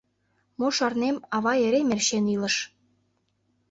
Мо 0.59 0.67
шарнем, 0.77 1.15
авай 1.35 1.59
эре 1.67 1.81
мерчен 1.89 2.25
илыш. 2.35 2.55